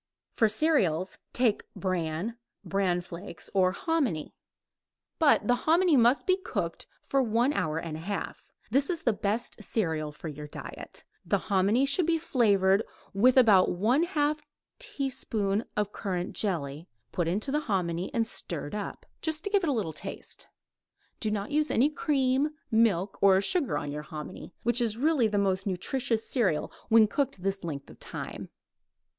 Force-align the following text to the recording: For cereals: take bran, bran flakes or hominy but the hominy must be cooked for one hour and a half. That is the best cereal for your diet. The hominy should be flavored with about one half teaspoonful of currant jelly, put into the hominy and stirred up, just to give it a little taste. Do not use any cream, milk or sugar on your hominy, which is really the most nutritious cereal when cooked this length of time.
For 0.31 0.49
cereals: 0.49 1.19
take 1.31 1.61
bran, 1.75 2.35
bran 2.65 3.01
flakes 3.01 3.51
or 3.53 3.71
hominy 3.71 4.33
but 5.19 5.47
the 5.47 5.53
hominy 5.69 5.95
must 5.95 6.25
be 6.25 6.37
cooked 6.37 6.87
for 7.03 7.21
one 7.21 7.53
hour 7.53 7.77
and 7.77 7.95
a 7.95 7.99
half. 7.99 8.51
That 8.71 8.89
is 8.89 9.03
the 9.03 9.13
best 9.13 9.61
cereal 9.63 10.11
for 10.11 10.27
your 10.27 10.47
diet. 10.47 11.03
The 11.23 11.37
hominy 11.37 11.85
should 11.85 12.07
be 12.07 12.17
flavored 12.17 12.83
with 13.13 13.37
about 13.37 13.73
one 13.73 14.01
half 14.01 14.41
teaspoonful 14.79 15.69
of 15.77 15.91
currant 15.91 16.33
jelly, 16.33 16.87
put 17.11 17.27
into 17.27 17.51
the 17.51 17.59
hominy 17.69 18.11
and 18.11 18.25
stirred 18.25 18.73
up, 18.73 19.05
just 19.21 19.43
to 19.43 19.51
give 19.51 19.61
it 19.61 19.69
a 19.69 19.71
little 19.71 19.93
taste. 19.93 20.47
Do 21.19 21.29
not 21.29 21.51
use 21.51 21.69
any 21.69 21.91
cream, 21.91 22.49
milk 22.71 23.19
or 23.21 23.39
sugar 23.39 23.77
on 23.77 23.91
your 23.91 24.01
hominy, 24.01 24.51
which 24.63 24.81
is 24.81 24.97
really 24.97 25.27
the 25.27 25.37
most 25.37 25.67
nutritious 25.67 26.27
cereal 26.27 26.71
when 26.89 27.05
cooked 27.07 27.43
this 27.43 27.63
length 27.63 27.91
of 27.91 27.99
time. 27.99 28.49